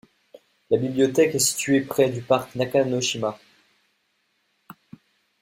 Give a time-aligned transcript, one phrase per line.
[0.71, 3.37] La bibliothèque est située près du Parc Nakanoshima.